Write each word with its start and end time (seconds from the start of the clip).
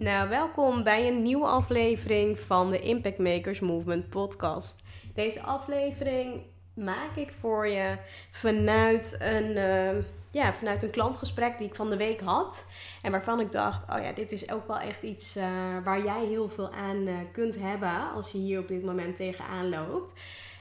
Nou, 0.00 0.28
welkom 0.28 0.82
bij 0.82 1.08
een 1.08 1.22
nieuwe 1.22 1.46
aflevering 1.46 2.38
van 2.38 2.70
de 2.70 2.80
Impact 2.80 3.18
Makers 3.18 3.60
Movement 3.60 4.08
podcast. 4.08 4.82
Deze 5.14 5.42
aflevering 5.42 6.42
maak 6.74 7.16
ik 7.16 7.32
voor 7.40 7.66
je 7.66 7.96
vanuit 8.30 9.16
een, 9.18 9.56
uh, 9.56 10.04
ja, 10.30 10.52
vanuit 10.52 10.82
een 10.82 10.90
klantgesprek 10.90 11.58
die 11.58 11.66
ik 11.66 11.74
van 11.74 11.90
de 11.90 11.96
week 11.96 12.20
had. 12.20 12.70
En 13.02 13.10
waarvan 13.10 13.40
ik 13.40 13.52
dacht, 13.52 13.90
oh 13.92 14.02
ja, 14.02 14.12
dit 14.12 14.32
is 14.32 14.50
ook 14.50 14.66
wel 14.66 14.78
echt 14.78 15.02
iets 15.02 15.36
uh, 15.36 15.44
waar 15.84 16.04
jij 16.04 16.24
heel 16.26 16.48
veel 16.48 16.72
aan 16.72 17.08
uh, 17.08 17.14
kunt 17.32 17.58
hebben 17.58 18.12
als 18.14 18.30
je 18.30 18.38
hier 18.38 18.58
op 18.58 18.68
dit 18.68 18.84
moment 18.84 19.16
tegenaan 19.16 19.68
loopt. 19.68 20.12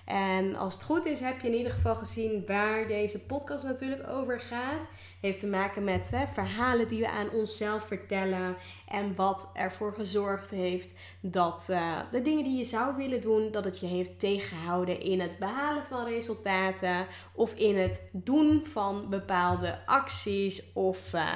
En 0.09 0.55
als 0.55 0.73
het 0.73 0.83
goed 0.83 1.05
is, 1.05 1.19
heb 1.19 1.41
je 1.41 1.47
in 1.47 1.57
ieder 1.57 1.71
geval 1.71 1.95
gezien 1.95 2.43
waar 2.47 2.87
deze 2.87 3.19
podcast 3.19 3.65
natuurlijk 3.65 4.07
over 4.07 4.39
gaat. 4.39 4.87
Heeft 5.21 5.39
te 5.39 5.47
maken 5.47 5.83
met 5.83 6.09
hè, 6.09 6.27
verhalen 6.27 6.87
die 6.87 6.99
we 6.99 7.09
aan 7.09 7.31
onszelf 7.31 7.83
vertellen. 7.83 8.55
En 8.87 9.15
wat 9.15 9.49
ervoor 9.53 9.93
gezorgd 9.93 10.51
heeft 10.51 10.93
dat 11.21 11.67
uh, 11.69 11.99
de 12.11 12.21
dingen 12.21 12.43
die 12.43 12.57
je 12.57 12.63
zou 12.63 12.95
willen 12.95 13.21
doen, 13.21 13.51
dat 13.51 13.65
het 13.65 13.79
je 13.79 13.85
heeft 13.85 14.19
tegengehouden 14.19 15.01
in 15.01 15.19
het 15.19 15.39
behalen 15.39 15.83
van 15.85 16.05
resultaten. 16.05 17.07
Of 17.33 17.53
in 17.53 17.77
het 17.77 18.01
doen 18.11 18.65
van 18.65 19.09
bepaalde 19.09 19.79
acties. 19.85 20.73
Of 20.73 21.13
uh, 21.13 21.33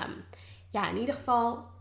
ja, 0.72 0.90
in 0.90 0.98
ieder 0.98 1.16
geval 1.16 1.72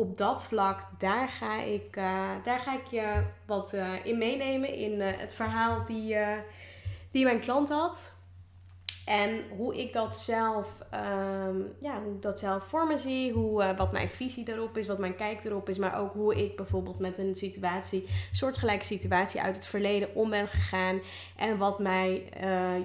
op 0.00 0.18
dat 0.18 0.44
vlak, 0.44 0.80
daar 0.98 1.28
ga 1.28 1.60
ik, 1.60 1.96
uh, 1.96 2.28
daar 2.42 2.58
ga 2.58 2.74
ik 2.74 2.86
je 2.86 3.22
wat 3.46 3.72
uh, 3.74 4.04
in 4.04 4.18
meenemen 4.18 4.74
in 4.74 5.00
uh, 5.00 5.06
het 5.16 5.34
verhaal 5.34 5.84
die, 5.84 6.16
die 7.10 7.24
mijn 7.24 7.40
klant 7.40 7.68
had. 7.68 8.19
En 9.06 9.42
hoe 9.56 9.80
ik 9.80 9.92
dat 9.92 10.16
zelf, 10.16 10.82
um, 10.94 11.72
ja, 11.80 12.02
hoe 12.02 12.14
ik 12.14 12.22
dat 12.22 12.38
zelf 12.38 12.64
voor 12.64 12.86
me 12.86 12.98
zie, 12.98 13.32
hoe, 13.32 13.74
wat 13.76 13.92
mijn 13.92 14.08
visie 14.08 14.44
daarop 14.44 14.78
is, 14.78 14.86
wat 14.86 14.98
mijn 14.98 15.16
kijk 15.16 15.44
erop 15.44 15.68
is, 15.68 15.78
maar 15.78 15.98
ook 15.98 16.12
hoe 16.12 16.44
ik 16.44 16.56
bijvoorbeeld 16.56 16.98
met 16.98 17.18
een 17.18 17.34
situatie, 17.34 18.08
soortgelijke 18.32 18.84
situatie 18.84 19.40
uit 19.40 19.54
het 19.54 19.66
verleden 19.66 20.14
om 20.14 20.30
ben 20.30 20.48
gegaan. 20.48 21.00
En 21.36 21.58
wat 21.58 21.78
mij, 21.78 22.28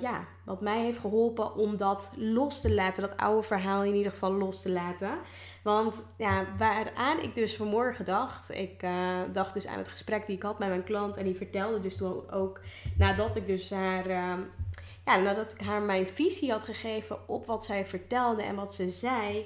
ja, 0.02 0.28
wat 0.46 0.62
mij 0.62 0.81
heeft 0.81 0.98
geholpen 0.98 1.56
om 1.56 1.78
dat 1.78 2.12
los 2.16 2.62
te 2.62 2.74
laten, 2.74 3.02
dat 3.02 3.18
oude 3.18 3.44
verhaal 3.44 3.84
in 3.84 3.96
ieder 3.96 4.12
geval 4.12 4.32
los 4.32 4.62
te 4.62 4.72
laten. 4.72 5.18
Want 5.64 6.03
ja, 6.18 6.46
waaraan 6.58 7.22
ik 7.22 7.36
dus 7.36 7.56
vanmorgen 7.56 8.06
dacht, 8.06 8.52
ik 8.52 8.84
uh, 8.84 9.20
dacht 9.32 9.53
dus 9.53 9.68
aan 9.68 9.78
het 9.78 9.88
gesprek 9.88 10.26
die 10.26 10.36
ik 10.36 10.44
had 10.44 10.59
met 10.59 10.68
mijn 10.68 10.84
klant 10.84 11.18
en 11.18 11.24
die 11.24 11.36
vertelde 11.36 11.80
dus 11.80 11.97
toen 11.97 12.32
ook 12.32 12.62
nadat 12.97 13.36
ik 13.36 13.46
dus 13.46 13.70
haar, 13.70 14.09
uh, 14.09 14.34
ja, 15.05 15.16
nadat 15.16 15.51
ik 15.51 15.61
haar 15.61 15.81
mijn 15.81 16.07
visie 16.07 16.51
had 16.51 16.63
gegeven 16.63 17.27
op 17.27 17.45
wat 17.45 17.66
zij 17.66 17.85
vertelde 17.85 18.43
en 18.43 18.55
wat 18.55 18.73
ze 18.73 18.89
zei. 18.89 19.45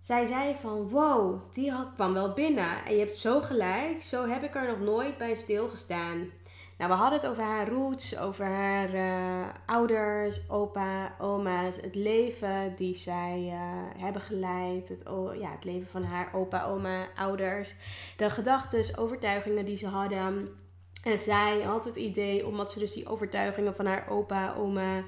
Zij 0.00 0.24
zei 0.24 0.54
van, 0.60 0.88
wow, 0.88 1.40
die 1.52 1.72
kwam 1.94 2.12
wel 2.12 2.32
binnen. 2.32 2.84
En 2.84 2.92
je 2.92 2.98
hebt 2.98 3.16
zo 3.16 3.40
gelijk, 3.40 4.02
zo 4.02 4.28
heb 4.28 4.42
ik 4.42 4.54
er 4.54 4.66
nog 4.66 4.80
nooit 4.80 5.18
bij 5.18 5.34
stilgestaan. 5.34 6.30
Nou, 6.78 6.90
we 6.90 6.96
hadden 6.96 7.20
het 7.20 7.28
over 7.28 7.42
haar 7.42 7.68
roots, 7.68 8.18
over 8.18 8.44
haar 8.44 8.94
uh, 8.94 9.46
ouders, 9.66 10.50
opa, 10.50 11.14
oma's, 11.18 11.76
het 11.76 11.94
leven 11.94 12.72
die 12.76 12.94
zij 12.94 13.50
uh, 13.52 14.02
hebben 14.02 14.22
geleid, 14.22 14.88
het, 14.88 15.02
ja, 15.40 15.50
het 15.50 15.64
leven 15.64 15.86
van 15.86 16.02
haar 16.02 16.34
opa, 16.34 16.64
oma, 16.64 17.08
ouders, 17.16 17.74
de 18.16 18.30
gedachten, 18.30 18.98
overtuigingen 18.98 19.64
die 19.64 19.76
ze 19.76 19.86
hadden. 19.86 20.63
En 21.04 21.18
zij 21.18 21.62
had 21.62 21.84
het 21.84 21.96
idee, 21.96 22.46
omdat 22.46 22.72
ze 22.72 22.78
dus 22.78 22.92
die 22.92 23.08
overtuigingen 23.08 23.74
van 23.74 23.86
haar 23.86 24.08
opa, 24.08 24.54
oma 24.58 25.02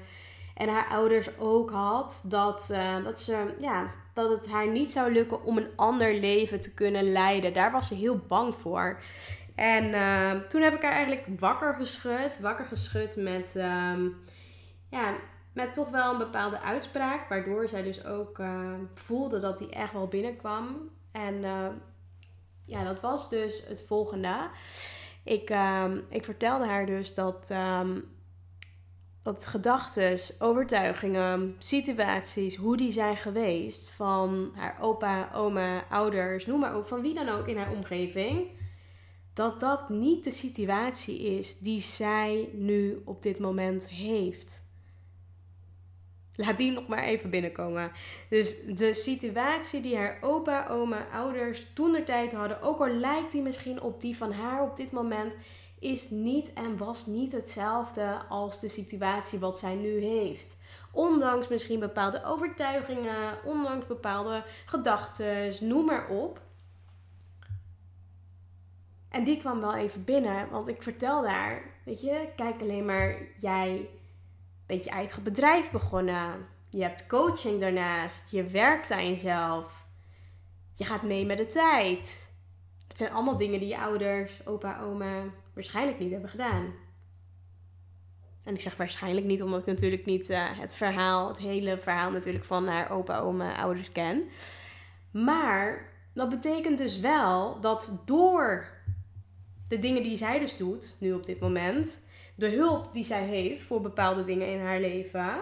en 0.53 0.69
haar 0.69 0.87
ouders 0.87 1.37
ook 1.37 1.71
had, 1.71 2.23
dat, 2.23 2.69
uh, 2.71 3.03
dat, 3.03 3.19
ze, 3.19 3.55
ja, 3.59 3.91
dat 4.13 4.29
het 4.29 4.51
haar 4.51 4.67
niet 4.67 4.91
zou 4.91 5.11
lukken 5.11 5.43
om 5.43 5.57
een 5.57 5.69
ander 5.75 6.13
leven 6.13 6.61
te 6.61 6.73
kunnen 6.73 7.11
leiden. 7.11 7.53
Daar 7.53 7.71
was 7.71 7.87
ze 7.87 7.95
heel 7.95 8.17
bang 8.27 8.55
voor. 8.55 8.99
En 9.55 9.85
uh, 9.85 10.31
toen 10.31 10.61
heb 10.61 10.73
ik 10.73 10.81
haar 10.81 10.91
eigenlijk 10.91 11.39
wakker 11.39 11.73
geschud. 11.73 12.39
Wakker 12.39 12.65
geschud 12.65 13.15
met, 13.15 13.55
um, 13.55 14.15
ja, 14.89 15.15
met 15.53 15.73
toch 15.73 15.89
wel 15.89 16.11
een 16.11 16.17
bepaalde 16.17 16.61
uitspraak. 16.61 17.29
Waardoor 17.29 17.67
zij 17.67 17.83
dus 17.83 18.05
ook 18.05 18.39
uh, 18.39 18.73
voelde 18.93 19.39
dat 19.39 19.57
die 19.57 19.69
echt 19.69 19.93
wel 19.93 20.07
binnenkwam. 20.07 20.89
En 21.11 21.41
ja, 22.65 22.83
dat 22.83 23.01
was 23.01 23.29
dus 23.29 23.67
het 23.67 23.85
volgende. 23.85 24.49
Ik, 25.27 25.49
um, 25.49 26.03
ik 26.09 26.23
vertelde 26.23 26.65
haar 26.65 26.85
dus 26.85 27.13
dat, 27.13 27.49
um, 27.51 28.03
dat 29.21 29.45
gedachten, 29.45 30.19
overtuigingen, 30.39 31.55
situaties, 31.57 32.55
hoe 32.55 32.77
die 32.77 32.91
zijn 32.91 33.17
geweest. 33.17 33.91
Van 33.91 34.51
haar 34.55 34.77
opa, 34.81 35.29
oma, 35.33 35.85
ouders, 35.89 36.45
noem 36.45 36.59
maar 36.59 36.77
op. 36.77 36.87
Van 36.87 37.01
wie 37.01 37.13
dan 37.13 37.29
ook 37.29 37.47
in 37.47 37.57
haar 37.57 37.71
omgeving 37.71 38.55
dat 39.37 39.59
dat 39.59 39.89
niet 39.89 40.23
de 40.23 40.31
situatie 40.31 41.37
is 41.37 41.59
die 41.59 41.81
zij 41.81 42.49
nu 42.53 43.01
op 43.05 43.21
dit 43.21 43.39
moment 43.39 43.89
heeft. 43.89 44.66
Laat 46.37 46.57
die 46.57 46.71
nog 46.71 46.87
maar 46.87 47.03
even 47.03 47.29
binnenkomen. 47.29 47.91
Dus 48.29 48.63
de 48.65 48.93
situatie 48.93 49.81
die 49.81 49.97
haar 49.97 50.17
opa, 50.21 50.67
oma, 50.67 51.07
ouders 51.13 51.67
toen 51.73 51.91
de 51.91 52.03
tijd 52.03 52.33
hadden, 52.33 52.61
ook 52.61 52.79
al 52.79 52.89
lijkt 52.89 53.31
die 53.31 53.41
misschien 53.41 53.81
op 53.81 54.01
die 54.01 54.17
van 54.17 54.31
haar 54.31 54.61
op 54.61 54.75
dit 54.75 54.91
moment, 54.91 55.35
is 55.79 56.09
niet 56.09 56.53
en 56.53 56.77
was 56.77 57.05
niet 57.05 57.31
hetzelfde 57.31 58.21
als 58.29 58.59
de 58.59 58.69
situatie 58.69 59.39
wat 59.39 59.57
zij 59.57 59.75
nu 59.75 59.99
heeft. 59.99 60.57
Ondanks 60.91 61.47
misschien 61.47 61.79
bepaalde 61.79 62.23
overtuigingen, 62.23 63.45
ondanks 63.45 63.85
bepaalde 63.85 64.43
gedachten, 64.65 65.67
noem 65.67 65.85
maar 65.85 66.07
op. 66.09 66.41
En 69.09 69.23
die 69.23 69.39
kwam 69.39 69.59
wel 69.59 69.75
even 69.75 70.03
binnen, 70.03 70.49
want 70.49 70.67
ik 70.67 70.83
vertelde 70.83 71.27
haar, 71.27 71.61
weet 71.83 72.01
je, 72.01 72.27
kijk 72.35 72.61
alleen 72.61 72.85
maar, 72.85 73.17
jij 73.37 73.89
bent 74.67 74.83
je 74.83 74.89
eigen 74.89 75.23
bedrijf 75.23 75.71
begonnen. 75.71 76.45
Je 76.69 76.81
hebt 76.81 77.07
coaching 77.07 77.59
daarnaast, 77.59 78.31
je 78.31 78.43
werkt 78.43 78.91
aan 78.91 79.09
jezelf. 79.09 79.85
Je 80.75 80.85
gaat 80.85 81.01
mee 81.01 81.25
met 81.25 81.37
de 81.37 81.45
tijd. 81.45 82.31
Het 82.87 82.97
zijn 82.97 83.11
allemaal 83.11 83.37
dingen 83.37 83.59
die 83.59 83.69
je 83.69 83.79
ouders, 83.79 84.45
opa, 84.45 84.81
oma 84.81 85.23
waarschijnlijk 85.53 85.99
niet 85.99 86.11
hebben 86.11 86.29
gedaan. 86.29 86.73
En 88.43 88.53
ik 88.53 88.61
zeg 88.61 88.75
waarschijnlijk 88.75 89.25
niet, 89.25 89.41
omdat 89.41 89.59
ik 89.59 89.65
natuurlijk 89.65 90.05
niet 90.05 90.29
uh, 90.29 90.59
het 90.59 90.75
verhaal, 90.75 91.27
het 91.27 91.37
hele 91.37 91.77
verhaal 91.77 92.11
natuurlijk 92.11 92.45
van 92.45 92.67
haar 92.67 92.91
opa, 92.91 93.19
oma, 93.19 93.57
ouders 93.57 93.91
ken. 93.91 94.23
Maar 95.11 95.89
dat 96.13 96.29
betekent 96.29 96.77
dus 96.77 96.99
wel 96.99 97.59
dat 97.59 98.01
door 98.05 98.67
de 99.67 99.79
dingen 99.79 100.03
die 100.03 100.15
zij 100.15 100.39
dus 100.39 100.57
doet, 100.57 100.95
nu 100.99 101.13
op 101.13 101.25
dit 101.25 101.39
moment, 101.39 102.01
de 102.37 102.49
hulp 102.49 102.93
die 102.93 103.03
zij 103.03 103.23
heeft 103.23 103.61
voor 103.61 103.81
bepaalde 103.81 104.23
dingen 104.23 104.47
in 104.47 104.59
haar 104.59 104.79
leven, 104.79 105.35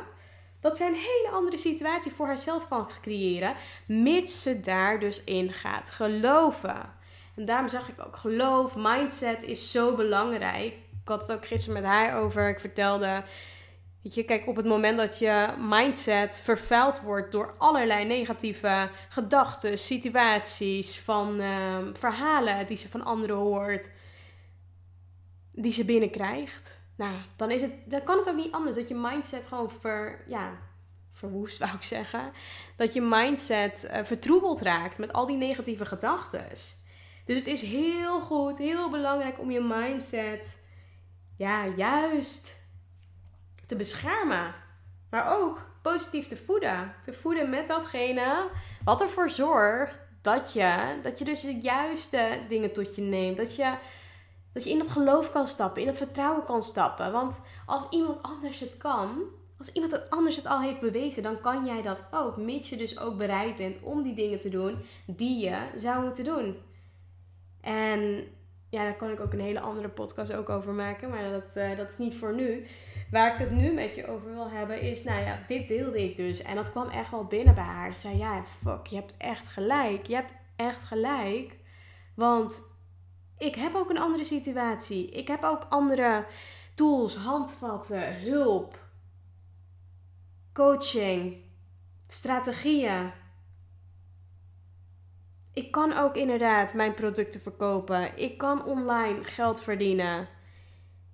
dat 0.60 0.78
zij 0.78 0.88
een 0.88 0.94
hele 0.94 1.30
andere 1.32 1.58
situatie 1.58 2.12
voor 2.12 2.26
haarzelf 2.26 2.68
kan 2.68 2.90
creëren, 3.02 3.56
mits 3.86 4.42
ze 4.42 4.60
daar 4.60 5.00
dus 5.00 5.24
in 5.24 5.54
gaat 5.54 5.92
geloven. 5.92 6.94
En 7.36 7.46
daarom 7.46 7.70
zag 7.70 7.90
ik 7.90 8.06
ook 8.06 8.16
geloof, 8.16 8.76
mindset 8.78 9.44
is 9.44 9.72
zo 9.72 9.96
belangrijk. 9.96 10.74
Ik 10.74 11.12
had 11.12 11.22
het 11.22 11.32
ook 11.32 11.46
gisteren 11.46 11.82
met 11.82 11.92
haar 11.92 12.24
over. 12.24 12.50
Ik 12.50 12.60
vertelde, 12.60 13.24
weet 14.02 14.14
je, 14.14 14.24
kijk, 14.24 14.48
op 14.48 14.56
het 14.56 14.66
moment 14.66 14.98
dat 14.98 15.20
je 15.20 15.54
mindset 15.60 16.42
vervuild 16.44 17.02
wordt 17.02 17.32
door 17.32 17.56
allerlei 17.58 18.06
negatieve 18.06 18.90
gedachten, 19.10 19.78
situaties, 19.78 21.00
van 21.00 21.40
ehm, 21.40 21.94
verhalen 21.94 22.68
die 22.68 22.78
ze 22.78 22.90
van 22.90 23.04
anderen 23.04 23.38
hoort, 23.38 23.92
die 25.52 25.74
ze 25.74 25.86
binnenkrijgt 25.86 26.84
nou, 26.96 27.16
dan, 27.36 27.52
is 27.52 27.62
het, 27.62 27.74
dan 27.86 28.04
kan 28.04 28.18
het 28.18 28.30
ook 28.30 28.36
niet 28.36 28.52
anders 28.52 28.76
dat 28.76 28.88
je 28.88 28.96
mindset 28.96 29.48
gewoon 29.48 29.72
ver, 29.72 30.24
ja, 30.28 30.58
verwoest, 31.12 31.58
wou 31.64 31.74
ik 31.74 31.84
zeggen. 31.84 32.32
Dat 32.76 32.94
je 32.94 33.02
mindset 33.02 33.88
uh, 33.92 34.04
vertroebeld 34.04 34.62
raakt 34.62 34.98
met 34.98 35.14
al 35.14 35.26
die 35.26 35.38
negatieve 35.38 35.86
gedachten. 35.86 36.48
Dus 37.26 37.38
het 37.38 37.48
is 37.48 37.62
heel 37.62 38.20
goed, 38.20 38.58
heel 38.58 38.90
belangrijk 38.90 39.40
om 39.40 39.52
je 39.52 39.62
mindset 39.62 40.64
ja, 41.38 41.68
juist 41.68 42.64
te 43.66 43.76
beschermen. 43.76 44.56
Maar 45.10 45.38
ook 45.38 45.70
positief 45.82 46.28
te 46.28 46.38
voeden. 46.38 46.94
Te 47.02 47.14
voeden 47.14 47.50
met 47.50 47.68
datgene 47.68 48.50
wat 48.84 49.02
ervoor 49.02 49.30
zorgt 49.30 50.00
dat 50.22 50.54
je, 50.54 51.00
dat 51.02 51.20
je 51.20 51.26
dus 51.26 51.42
de 51.42 51.60
juiste 51.60 52.40
dingen 52.48 52.74
tot 52.74 52.96
je 52.96 53.02
neemt. 53.02 53.38
Dat 53.38 53.56
je 53.56 53.74
dat 54.56 54.64
je 54.64 54.70
in 54.70 54.78
dat 54.78 54.92
geloof 54.92 55.32
kan 55.32 55.48
stappen, 55.48 55.82
in 55.82 55.88
het 55.88 55.98
vertrouwen 55.98 56.46
kan 56.46 56.64
stappen. 56.64 57.12
Want 57.12 57.42
als 57.66 57.90
iemand 57.90 58.22
anders 58.22 58.60
het 58.60 58.78
kan, 58.78 59.22
als 59.58 59.72
iemand 59.72 59.92
het 59.92 60.10
anders 60.10 60.36
het 60.36 60.46
al 60.46 60.62
heeft 60.62 60.80
bewezen, 60.80 61.24
dan 61.24 61.42
kan 61.42 61.66
jij 61.66 61.82
dat 61.82 62.06
ook. 62.12 62.38
Mits 62.38 62.70
je 62.70 62.78
dus 62.78 63.00
ook 63.00 63.18
bereid 63.18 63.56
bent 63.56 63.82
om 63.82 64.04
die 64.04 64.14
dingen 64.14 64.40
te 64.40 64.50
doen 64.50 64.78
die 65.06 65.46
je 65.46 65.58
zou 65.76 66.04
moeten 66.04 66.24
doen. 66.24 66.58
En 67.62 68.24
ja, 68.70 68.84
daar 68.84 68.96
kan 68.96 69.12
ik 69.12 69.20
ook 69.20 69.34
een 69.34 69.40
hele 69.40 69.60
andere 69.60 69.90
podcast 69.90 70.34
ook 70.34 70.50
over 70.50 70.74
maken. 70.74 71.10
Maar 71.10 71.32
dat, 71.32 71.56
uh, 71.58 71.78
dat 71.78 71.90
is 71.90 71.98
niet 71.98 72.16
voor 72.16 72.34
nu. 72.34 72.66
Waar 73.12 73.34
ik 73.34 73.40
het 73.40 73.52
nu 73.52 73.72
met 73.72 73.96
je 73.96 74.08
over 74.08 74.32
wil 74.32 74.50
hebben 74.50 74.82
is, 74.82 75.04
nou 75.04 75.22
ja, 75.22 75.40
dit 75.48 75.68
deelde 75.68 76.04
ik 76.04 76.16
dus. 76.16 76.42
En 76.42 76.56
dat 76.56 76.72
kwam 76.72 76.90
echt 76.90 77.12
wel 77.12 77.26
binnen 77.26 77.56
bij 77.56 77.64
haar. 77.64 77.94
Ze 77.94 78.00
zei, 78.00 78.18
ja, 78.18 78.44
fuck, 78.46 78.88
je 78.88 78.96
hebt 78.96 79.16
echt 79.18 79.48
gelijk. 79.48 80.08
Je 80.08 80.16
hebt 80.16 80.36
echt 80.56 80.84
gelijk. 80.84 81.58
Want 82.14 82.62
ik 83.38 83.56
heb 83.56 83.76
ook 83.76 83.90
een 83.90 83.98
andere 83.98 84.24
situatie. 84.24 85.10
Ik 85.10 85.28
heb 85.28 85.44
ook 85.44 85.66
andere 85.70 86.26
tools, 86.74 87.16
handvatten, 87.16 88.22
hulp, 88.22 88.80
coaching, 90.54 91.44
strategieën. 92.08 93.12
Ik 95.54 95.72
kan 95.72 95.94
ook 95.94 96.16
inderdaad 96.16 96.74
mijn 96.74 96.94
producten 96.94 97.40
verkopen. 97.40 98.18
Ik 98.18 98.38
kan 98.38 98.66
online 98.66 99.24
geld 99.24 99.64
verdienen. 99.64 100.28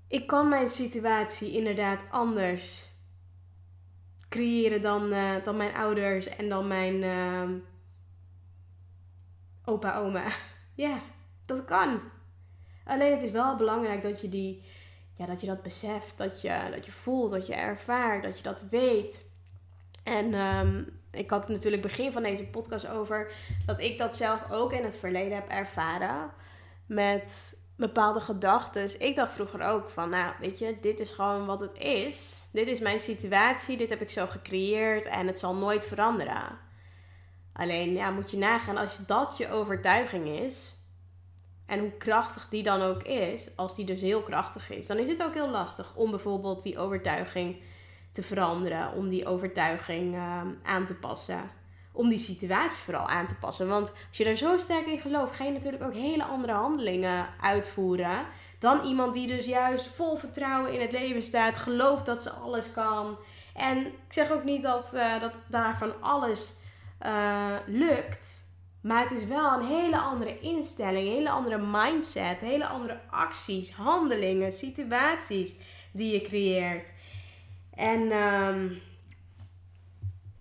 Ik 0.08 0.28
kan 0.28 0.50
mijn 0.50 0.70
situatie 0.70 1.52
inderdaad 1.52 2.06
anders 2.12 2.90
creëren 4.30 4.82
dan, 4.82 5.14
uh, 5.14 5.44
dan 5.44 5.58
mijn 5.58 5.76
ouders 5.76 6.28
en 6.28 6.50
dan 6.50 6.68
mijn 6.68 6.96
uh, 7.02 7.50
opa, 9.66 9.98
oma. 9.98 10.26
Ja. 10.76 11.02
Dat 11.56 11.66
kan. 11.66 12.00
Alleen 12.86 13.12
het 13.12 13.24
is 13.24 13.32
wel 13.32 13.56
belangrijk 13.56 14.02
dat 14.02 14.22
je, 14.22 14.30
die, 14.30 14.64
ja, 15.14 15.26
dat, 15.26 15.42
je 15.42 15.48
dat 15.48 15.62
beseft, 15.62 16.18
dat 16.18 16.42
je, 16.42 16.70
dat 16.72 16.86
je 16.86 16.92
voelt, 16.92 17.32
dat 17.32 17.48
je 17.48 17.56
ervaart, 17.56 18.24
dat 18.24 18.38
je 18.38 18.44
dat 18.44 18.64
weet. 18.70 19.30
En 20.04 20.34
um, 20.34 21.00
ik 21.12 21.30
had 21.30 21.40
het 21.40 21.50
natuurlijk 21.50 21.82
begin 21.82 22.12
van 22.12 22.24
deze 22.24 22.48
podcast 22.48 22.88
over 22.88 23.32
dat 23.66 23.80
ik 23.80 23.98
dat 23.98 24.16
zelf 24.16 24.52
ook 24.52 24.74
in 24.74 24.84
het 24.84 24.98
verleden 24.98 25.36
heb 25.36 25.50
ervaren 25.50 26.32
met 26.86 27.60
bepaalde 27.76 28.20
gedachten. 28.20 29.02
Ik 29.02 29.16
dacht 29.16 29.34
vroeger 29.34 29.62
ook 29.62 29.90
van, 29.90 30.10
nou 30.10 30.34
weet 30.40 30.60
je, 30.60 30.78
dit 30.82 31.00
is 31.00 31.12
gewoon 31.12 31.46
wat 31.46 31.60
het 31.60 31.78
is. 31.78 32.48
Dit 32.52 32.68
is 32.68 32.80
mijn 32.80 33.00
situatie, 33.00 33.78
dit 33.78 33.90
heb 33.90 34.02
ik 34.02 34.10
zo 34.10 34.26
gecreëerd 34.26 35.06
en 35.06 35.28
het 35.28 35.40
zal 35.40 35.56
nooit 35.56 35.86
veranderen. 35.86 36.58
Alleen 37.54 37.94
ja, 37.94 38.12
moet 38.12 38.32
je 38.32 38.38
nagaan 38.38 38.78
als 38.78 38.98
dat 39.06 39.38
je 39.38 39.50
overtuiging 39.50 40.28
is, 40.28 40.76
en 41.72 41.80
hoe 41.80 41.98
krachtig 41.98 42.48
die 42.50 42.64
dan 42.64 42.82
ook 42.82 43.04
is, 43.04 43.50
als 43.56 43.76
die 43.76 43.86
dus 43.86 44.02
heel 44.02 44.22
krachtig 44.22 44.70
is, 44.70 44.88
dan 44.88 44.98
is 44.98 45.08
het 45.08 45.24
ook 45.24 45.34
heel 45.34 45.50
lastig 45.50 45.96
om 45.96 46.10
bijvoorbeeld 46.10 46.64
die 46.64 46.78
overtuiging 46.78 47.62
te 48.12 48.22
veranderen, 48.22 48.94
om 48.94 49.10
die 49.10 49.26
overtuiging 49.26 50.16
uh, 50.16 50.42
aan 50.64 50.86
te 50.86 50.96
passen. 50.96 51.52
Om 51.92 52.10
die 52.10 52.20
situatie 52.20 52.84
vooral 52.84 53.08
aan 53.08 53.28
te 53.28 53.36
passen. 53.36 53.68
Want 53.68 53.94
als 54.08 54.18
je 54.18 54.26
er 54.26 54.38
zo 54.38 54.58
sterk 54.58 54.86
in 54.86 55.00
gelooft, 55.00 55.36
ga 55.36 55.44
je 55.44 55.52
natuurlijk 55.52 55.84
ook 55.84 55.94
hele 55.94 56.24
andere 56.24 56.54
handelingen 56.54 57.28
uitvoeren. 57.42 58.26
Dan 58.60 58.86
iemand 58.86 59.14
die 59.14 59.28
dus 59.28 59.46
juist 59.46 59.86
vol 59.86 60.18
vertrouwen 60.18 60.74
in 60.74 60.82
het 60.82 60.92
leven 60.92 61.24
staat, 61.24 61.58
gelooft 61.58 62.06
dat 62.06 62.22
ze 62.22 62.30
alles 62.30 62.72
kan. 62.72 63.18
En 63.54 63.78
ik 63.86 63.94
zeg 64.14 64.32
ook 64.32 64.44
niet 64.44 64.64
dat, 64.64 64.92
uh, 64.96 65.20
dat 65.20 65.38
daarvan 65.50 66.02
alles 66.02 66.54
uh, 67.06 67.56
lukt. 67.66 68.51
Maar 68.82 69.04
het 69.04 69.12
is 69.12 69.26
wel 69.26 69.54
een 69.54 69.68
hele 69.68 70.00
andere 70.00 70.40
instelling, 70.40 71.08
een 71.08 71.14
hele 71.14 71.30
andere 71.30 71.58
mindset, 71.58 72.42
hele 72.42 72.68
andere 72.68 73.00
acties, 73.10 73.72
handelingen, 73.72 74.52
situaties 74.52 75.56
die 75.92 76.14
je 76.14 76.22
creëert. 76.22 76.92
En 77.74 78.12
um, 78.12 78.82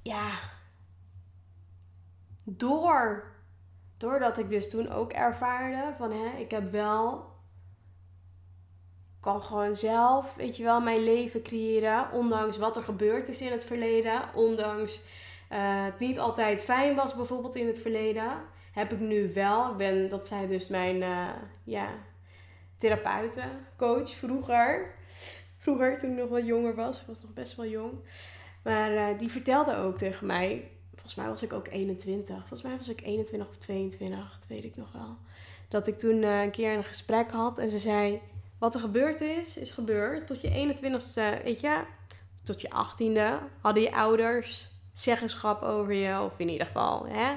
ja, 0.03 0.39
door, 2.45 3.25
doordat 3.97 4.39
ik 4.39 4.49
dus 4.49 4.71
toen 4.71 4.91
ook 4.91 5.13
ervaarde 5.13 5.95
van 5.99 6.13
hè, 6.13 6.39
ik 6.39 6.51
heb 6.51 6.71
wel, 6.71 7.25
kan 9.21 9.43
gewoon 9.43 9.75
zelf, 9.75 10.35
weet 10.35 10.57
je 10.57 10.63
wel, 10.63 10.81
mijn 10.81 11.05
leven 11.05 11.43
creëren, 11.43 12.13
ondanks 12.13 12.59
wat 12.59 12.77
er 12.77 12.83
gebeurd 12.83 13.29
is 13.29 13.41
in 13.41 13.53
het 13.53 13.65
verleden, 13.65 14.35
ondanks 14.35 15.03
het 15.55 15.99
niet 15.99 16.19
altijd 16.19 16.63
fijn 16.63 16.95
was, 16.95 17.15
bijvoorbeeld 17.15 17.55
in 17.57 17.67
het 17.67 17.79
verleden, 17.79 18.33
heb 18.73 18.93
ik 18.93 19.01
nu 19.01 19.33
wel. 19.33 19.71
Ik 19.71 19.77
ben, 19.77 20.09
dat 20.09 20.27
zei 20.27 20.49
dus 20.49 20.69
mijn 20.69 20.97
uh, 20.97 21.29
ja, 21.65 21.89
therapeuten, 22.79 23.67
coach 23.77 24.11
vroeger. 24.11 24.95
Vroeger, 25.57 25.99
toen 25.99 26.11
ik 26.11 26.17
nog 26.17 26.29
wat 26.29 26.47
jonger 26.47 26.75
was. 26.75 27.01
Ik 27.01 27.07
was 27.07 27.21
nog 27.21 27.33
best 27.33 27.57
wel 27.57 27.67
jong. 27.67 28.01
Maar 28.63 28.93
uh, 28.93 29.19
die 29.19 29.31
vertelde 29.31 29.77
ook 29.77 29.99
tegen 29.99 30.27
mij. 30.27 30.71
Volgens 30.91 31.15
mij 31.15 31.27
was 31.27 31.43
ik 31.43 31.53
ook 31.53 31.69
21. 31.69 32.37
Volgens 32.39 32.63
mij 32.63 32.77
was 32.77 32.89
ik 32.89 33.01
21 33.01 33.49
of 33.49 33.57
22. 33.57 34.33
Dat 34.39 34.47
weet 34.49 34.65
ik 34.65 34.77
nog 34.77 34.93
wel. 34.93 35.17
Dat 35.69 35.87
ik 35.87 35.95
toen 35.95 36.23
een 36.23 36.51
keer 36.51 36.77
een 36.77 36.85
gesprek 36.85 37.31
had. 37.31 37.59
En 37.59 37.71
ze 37.71 37.79
zei: 37.79 38.21
Wat 38.59 38.75
er 38.75 38.81
gebeurd 38.81 39.21
is, 39.21 39.57
is 39.57 39.71
gebeurd. 39.71 40.27
Tot 40.27 40.41
je 40.41 40.75
21ste, 40.75 41.45
weet 41.45 41.61
je, 41.61 41.83
tot 42.43 42.61
je 42.61 42.69
18e 42.69 43.43
hadden 43.61 43.83
je 43.83 43.93
ouders 43.93 44.71
zeggenschap 45.01 45.63
over 45.63 45.93
je. 45.93 46.21
Of 46.21 46.39
in 46.39 46.49
ieder 46.49 46.67
geval, 46.67 47.07
hè. 47.07 47.35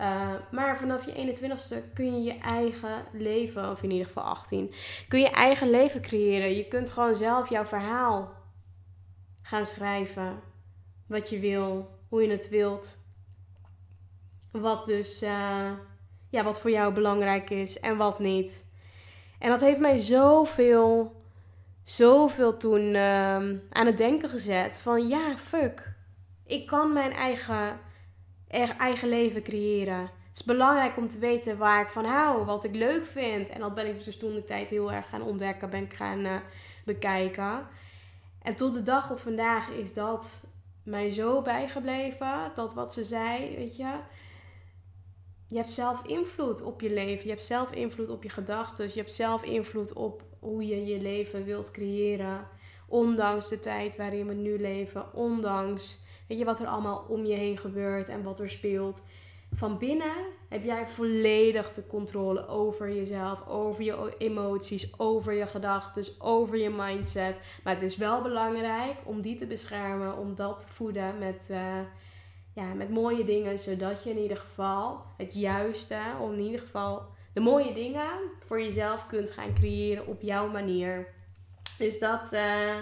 Uh, 0.00 0.34
maar 0.50 0.78
vanaf 0.78 1.06
je 1.06 1.36
21ste 1.36 1.92
kun 1.94 2.04
je 2.04 2.32
je 2.32 2.38
eigen 2.38 3.04
leven, 3.12 3.70
of 3.70 3.82
in 3.82 3.90
ieder 3.90 4.06
geval 4.06 4.22
18, 4.22 4.74
kun 5.08 5.20
je 5.20 5.30
eigen 5.30 5.70
leven 5.70 6.00
creëren. 6.00 6.56
Je 6.56 6.68
kunt 6.68 6.90
gewoon 6.90 7.16
zelf 7.16 7.48
jouw 7.48 7.64
verhaal 7.64 8.32
gaan 9.42 9.66
schrijven. 9.66 10.40
Wat 11.06 11.30
je 11.30 11.38
wil, 11.38 11.90
hoe 12.08 12.22
je 12.22 12.30
het 12.30 12.48
wilt. 12.48 12.98
Wat 14.52 14.86
dus, 14.86 15.22
uh, 15.22 15.70
ja, 16.30 16.44
wat 16.44 16.60
voor 16.60 16.70
jou 16.70 16.92
belangrijk 16.92 17.50
is 17.50 17.80
en 17.80 17.96
wat 17.96 18.18
niet. 18.18 18.64
En 19.38 19.50
dat 19.50 19.60
heeft 19.60 19.80
mij 19.80 19.96
zoveel, 19.96 21.22
zoveel 21.82 22.56
toen 22.56 22.80
uh, 22.80 23.34
aan 23.70 23.86
het 23.86 23.96
denken 23.96 24.28
gezet. 24.28 24.80
Van 24.80 25.08
ja, 25.08 25.36
fuck 25.36 25.95
ik 26.46 26.66
kan 26.66 26.92
mijn 26.92 27.12
eigen, 27.12 27.80
eigen 28.78 29.08
leven 29.08 29.42
creëren. 29.42 30.00
Het 30.00 30.36
is 30.36 30.44
belangrijk 30.44 30.96
om 30.96 31.08
te 31.08 31.18
weten 31.18 31.58
waar 31.58 31.82
ik 31.82 31.88
van 31.88 32.04
hou, 32.04 32.44
wat 32.44 32.64
ik 32.64 32.74
leuk 32.74 33.06
vind. 33.06 33.48
En 33.48 33.60
dat 33.60 33.74
ben 33.74 33.86
ik 33.86 34.04
dus 34.04 34.16
toen 34.16 34.34
de 34.34 34.44
tijd 34.44 34.70
heel 34.70 34.92
erg 34.92 35.08
gaan 35.08 35.22
ontdekken, 35.22 35.70
ben 35.70 35.82
ik 35.82 35.94
gaan 35.94 36.18
uh, 36.18 36.36
bekijken. 36.84 37.66
En 38.42 38.56
tot 38.56 38.72
de 38.72 38.82
dag 38.82 39.10
op 39.10 39.18
vandaag 39.18 39.68
is 39.68 39.94
dat 39.94 40.46
mij 40.82 41.10
zo 41.10 41.42
bijgebleven. 41.42 42.50
Dat 42.54 42.74
wat 42.74 42.92
ze 42.92 43.04
zei, 43.04 43.56
weet 43.56 43.76
je. 43.76 43.98
Je 45.48 45.56
hebt 45.56 45.70
zelf 45.70 46.04
invloed 46.04 46.62
op 46.62 46.80
je 46.80 46.92
leven. 46.92 47.24
Je 47.24 47.30
hebt 47.30 47.44
zelf 47.44 47.72
invloed 47.72 48.08
op 48.08 48.22
je 48.22 48.28
gedachten. 48.28 48.86
Je 48.86 48.98
hebt 48.98 49.14
zelf 49.14 49.42
invloed 49.42 49.92
op 49.92 50.22
hoe 50.40 50.66
je 50.66 50.84
je 50.84 51.00
leven 51.00 51.44
wilt 51.44 51.70
creëren. 51.70 52.48
Ondanks 52.88 53.48
de 53.48 53.58
tijd 53.58 53.96
waarin 53.96 54.26
we 54.26 54.34
nu 54.34 54.60
leven. 54.60 55.14
Ondanks 55.14 55.98
Weet 56.26 56.38
je 56.38 56.44
wat 56.44 56.60
er 56.60 56.66
allemaal 56.66 57.04
om 57.08 57.24
je 57.24 57.34
heen 57.34 57.58
gebeurt 57.58 58.08
en 58.08 58.22
wat 58.22 58.40
er 58.40 58.50
speelt. 58.50 59.02
van 59.52 59.78
binnen 59.78 60.16
heb 60.48 60.64
jij 60.64 60.88
volledig 60.88 61.72
de 61.72 61.86
controle 61.86 62.48
over 62.48 62.94
jezelf, 62.94 63.46
over 63.48 63.84
je 63.84 64.14
emoties, 64.18 64.98
over 64.98 65.32
je 65.32 65.46
gedachten, 65.46 66.04
over 66.18 66.56
je 66.56 66.70
mindset. 66.70 67.40
Maar 67.64 67.74
het 67.74 67.82
is 67.82 67.96
wel 67.96 68.22
belangrijk 68.22 68.96
om 69.04 69.20
die 69.20 69.38
te 69.38 69.46
beschermen, 69.46 70.18
om 70.18 70.34
dat 70.34 70.60
te 70.60 70.68
voeden 70.68 71.18
met, 71.18 71.48
uh, 71.50 71.78
ja, 72.54 72.74
met 72.74 72.90
mooie 72.90 73.24
dingen, 73.24 73.58
zodat 73.58 74.04
je 74.04 74.10
in 74.10 74.18
ieder 74.18 74.36
geval 74.36 75.02
het 75.16 75.34
juiste, 75.34 76.00
om 76.20 76.32
in 76.32 76.44
ieder 76.44 76.60
geval 76.60 77.02
de 77.32 77.40
mooie 77.40 77.72
dingen 77.72 78.10
voor 78.46 78.60
jezelf 78.60 79.06
kunt 79.06 79.30
gaan 79.30 79.54
creëren 79.54 80.06
op 80.06 80.22
jouw 80.22 80.48
manier. 80.48 81.06
Dus 81.78 81.98
dat. 81.98 82.32
Uh, 82.32 82.74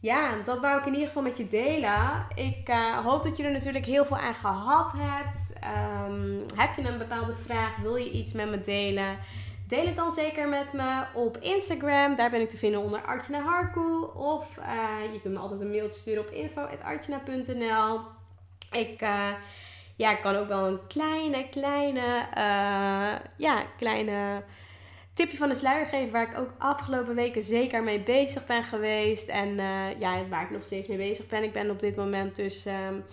ja, 0.00 0.36
dat 0.44 0.60
wou 0.60 0.78
ik 0.78 0.86
in 0.86 0.92
ieder 0.92 1.06
geval 1.06 1.22
met 1.22 1.36
je 1.36 1.48
delen. 1.48 2.26
Ik 2.34 2.68
uh, 2.68 2.98
hoop 2.98 3.22
dat 3.22 3.36
je 3.36 3.42
er 3.42 3.52
natuurlijk 3.52 3.86
heel 3.86 4.04
veel 4.04 4.18
aan 4.18 4.34
gehad 4.34 4.92
hebt. 4.96 5.58
Um, 6.08 6.44
heb 6.56 6.76
je 6.76 6.88
een 6.88 6.98
bepaalde 6.98 7.34
vraag? 7.34 7.76
Wil 7.76 7.96
je 7.96 8.10
iets 8.10 8.32
met 8.32 8.50
me 8.50 8.60
delen? 8.60 9.18
Deel 9.68 9.86
het 9.86 9.96
dan 9.96 10.12
zeker 10.12 10.48
met 10.48 10.72
me 10.72 11.04
op 11.14 11.36
Instagram. 11.36 12.16
Daar 12.16 12.30
ben 12.30 12.40
ik 12.40 12.50
te 12.50 12.56
vinden 12.56 12.80
onder 12.80 13.02
Artjana 13.02 13.44
Harku. 13.44 14.04
Of 14.14 14.56
uh, 14.58 15.12
je 15.12 15.20
kunt 15.20 15.34
me 15.34 15.40
altijd 15.40 15.60
een 15.60 15.70
mailtje 15.70 16.00
sturen 16.00 16.22
op 16.22 16.30
info.artjana.nl 16.30 18.00
Ik... 18.72 19.02
Uh, 19.02 19.28
ja, 19.96 20.14
kan 20.14 20.36
ook 20.36 20.48
wel 20.48 20.66
een 20.66 20.86
kleine, 20.86 21.48
kleine, 21.48 22.26
ja, 23.36 23.62
kleine 23.76 24.42
tipje 25.16 25.36
van 25.36 25.48
de 25.48 25.54
sluier 25.54 25.86
geven 25.86 26.12
waar 26.12 26.30
ik 26.30 26.38
ook 26.38 26.54
afgelopen 26.58 27.14
weken 27.14 27.42
zeker 27.42 27.82
mee 27.82 28.00
bezig 28.00 28.46
ben 28.46 28.62
geweest. 28.62 29.28
En 29.28 29.48
uh, 29.48 29.98
ja, 29.98 30.28
waar 30.28 30.42
ik 30.42 30.50
nog 30.50 30.64
steeds 30.64 30.88
mee 30.88 30.96
bezig 30.96 31.26
ben. 31.26 31.42
Ik 31.42 31.52
ben 31.52 31.70
op 31.70 31.80
dit 31.80 31.96
moment 31.96 32.36
dus 32.36 32.66
um, 32.66 33.04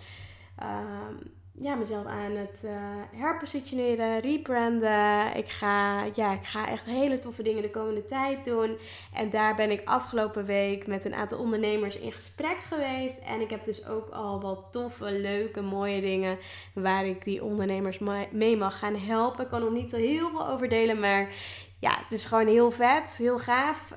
ja, 1.60 1.74
mezelf 1.74 2.06
aan 2.06 2.36
het 2.36 2.62
uh, 2.64 2.72
herpositioneren, 3.20 4.20
rebranden. 4.20 5.36
Ik 5.36 5.48
ga, 5.48 6.04
ja, 6.14 6.32
ik 6.32 6.44
ga 6.44 6.68
echt 6.68 6.84
hele 6.84 7.18
toffe 7.18 7.42
dingen 7.42 7.62
de 7.62 7.70
komende 7.70 8.04
tijd 8.04 8.44
doen. 8.44 8.76
En 9.12 9.30
daar 9.30 9.54
ben 9.54 9.70
ik 9.70 9.80
afgelopen 9.84 10.44
week 10.44 10.86
met 10.86 11.04
een 11.04 11.14
aantal 11.14 11.38
ondernemers 11.38 11.98
in 11.98 12.12
gesprek 12.12 12.56
geweest. 12.58 13.18
En 13.18 13.40
ik 13.40 13.50
heb 13.50 13.64
dus 13.64 13.86
ook 13.86 14.08
al 14.08 14.40
wat 14.40 14.66
toffe, 14.70 15.12
leuke, 15.12 15.60
mooie 15.60 16.00
dingen 16.00 16.38
waar 16.72 17.06
ik 17.06 17.24
die 17.24 17.44
ondernemers 17.44 17.98
mee 18.30 18.56
mag 18.56 18.78
gaan 18.78 18.96
helpen. 18.96 19.44
Ik 19.44 19.50
kan 19.50 19.60
nog 19.60 19.72
niet 19.72 19.90
zo 19.90 19.96
heel 19.96 20.30
veel 20.30 20.48
over 20.48 20.68
delen, 20.68 21.00
maar 21.00 21.28
ja, 21.84 21.98
het 22.02 22.12
is 22.12 22.24
gewoon 22.24 22.46
heel 22.46 22.70
vet, 22.70 23.16
heel 23.16 23.38
gaaf. 23.38 23.92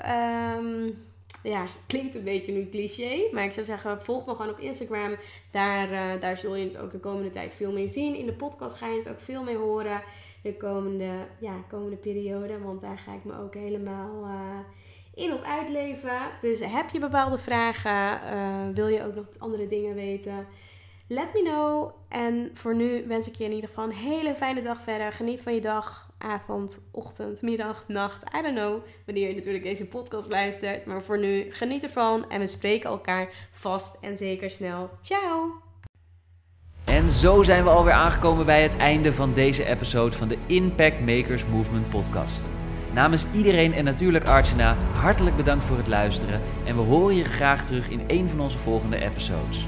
Um, 0.57 0.95
ja, 1.43 1.67
klinkt 1.87 2.15
een 2.15 2.23
beetje 2.23 2.51
nu 2.51 2.69
cliché. 2.69 3.29
Maar 3.31 3.43
ik 3.43 3.53
zou 3.53 3.65
zeggen, 3.65 4.01
volg 4.01 4.25
me 4.25 4.35
gewoon 4.35 4.51
op 4.51 4.59
Instagram. 4.59 5.15
Daar, 5.51 5.91
uh, 5.91 6.21
daar 6.21 6.37
zul 6.37 6.55
je 6.55 6.65
het 6.65 6.77
ook 6.77 6.91
de 6.91 6.99
komende 6.99 7.29
tijd 7.29 7.53
veel 7.53 7.71
meer 7.71 7.87
zien. 7.87 8.15
In 8.15 8.25
de 8.25 8.33
podcast 8.33 8.77
ga 8.77 8.87
je 8.87 8.97
het 8.97 9.09
ook 9.09 9.19
veel 9.19 9.43
meer 9.43 9.57
horen. 9.57 10.01
De 10.41 10.57
komende, 10.57 11.09
ja, 11.39 11.53
komende 11.69 11.95
periode. 11.95 12.59
Want 12.59 12.81
daar 12.81 12.97
ga 12.97 13.13
ik 13.13 13.23
me 13.23 13.39
ook 13.39 13.53
helemaal 13.53 14.23
uh, 14.23 14.59
in 15.13 15.33
op 15.33 15.43
uitleven. 15.43 16.19
Dus 16.41 16.59
heb 16.59 16.89
je 16.89 16.99
bepaalde 16.99 17.37
vragen? 17.37 18.19
Uh, 18.33 18.75
wil 18.75 18.87
je 18.87 19.05
ook 19.05 19.15
nog 19.15 19.25
andere 19.37 19.67
dingen 19.67 19.95
weten? 19.95 20.47
Let 21.09 21.33
me 21.33 21.43
know. 21.43 21.91
En 22.09 22.49
voor 22.53 22.75
nu 22.75 23.03
wens 23.07 23.27
ik 23.27 23.35
je 23.35 23.43
in 23.43 23.51
ieder 23.51 23.69
geval 23.69 23.83
een 23.83 23.91
hele 23.91 24.35
fijne 24.35 24.61
dag 24.61 24.81
verder. 24.83 25.11
Geniet 25.11 25.41
van 25.41 25.53
je 25.53 25.61
dag 25.61 26.09
avond, 26.17 26.79
ochtend, 26.91 27.41
middag, 27.41 27.83
nacht. 27.87 28.23
I 28.23 28.41
don't 28.41 28.55
know 28.55 28.81
wanneer 29.05 29.27
je 29.27 29.35
natuurlijk 29.35 29.63
deze 29.63 29.85
podcast 29.85 30.29
luistert. 30.29 30.85
Maar 30.85 31.01
voor 31.01 31.19
nu, 31.19 31.45
geniet 31.49 31.83
ervan 31.83 32.29
en 32.29 32.39
we 32.39 32.47
spreken 32.47 32.89
elkaar 32.89 33.29
vast 33.51 34.03
en 34.03 34.17
zeker 34.17 34.49
snel. 34.49 34.89
Ciao! 35.01 35.51
En 36.85 37.11
zo 37.11 37.43
zijn 37.43 37.63
we 37.63 37.69
alweer 37.69 37.93
aangekomen 37.93 38.45
bij 38.45 38.63
het 38.63 38.77
einde 38.77 39.13
van 39.13 39.33
deze 39.33 39.65
episode 39.65 40.17
van 40.17 40.27
de 40.27 40.37
Impact 40.45 40.99
Makers 40.99 41.45
Movement 41.45 41.89
podcast. 41.89 42.49
Namens 42.93 43.25
iedereen 43.33 43.73
en 43.73 43.83
natuurlijk 43.83 44.25
Archana, 44.25 44.77
hartelijk 44.93 45.35
bedankt 45.35 45.65
voor 45.65 45.77
het 45.77 45.87
luisteren 45.87 46.41
en 46.65 46.75
we 46.75 46.81
horen 46.81 47.15
je 47.15 47.23
graag 47.23 47.65
terug 47.65 47.89
in 47.89 48.03
een 48.07 48.29
van 48.29 48.39
onze 48.39 48.57
volgende 48.57 48.97
episodes. 48.97 49.67